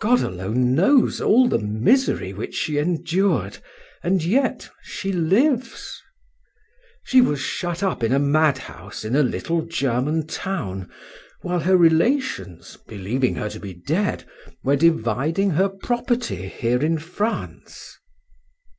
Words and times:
God 0.00 0.22
alone 0.22 0.74
knows 0.74 1.20
all 1.20 1.46
the 1.46 1.58
misery 1.58 2.32
which 2.32 2.54
she 2.54 2.78
endured, 2.78 3.58
and 4.02 4.24
yet 4.24 4.70
she 4.80 5.12
lives. 5.12 6.00
She 7.04 7.20
was 7.20 7.40
shut 7.40 7.82
up 7.82 8.02
in 8.02 8.10
a 8.10 8.18
madhouse 8.18 9.04
in 9.04 9.14
a 9.14 9.22
little 9.22 9.66
German 9.66 10.26
town, 10.26 10.90
while 11.42 11.60
her 11.60 11.76
relations, 11.76 12.78
believing 12.88 13.34
her 13.34 13.50
to 13.50 13.60
be 13.60 13.74
dead, 13.74 14.24
were 14.64 14.76
dividing 14.76 15.50
her 15.50 15.68
property 15.68 16.48
here 16.48 16.80
in 16.82 16.96
France. 16.98 17.98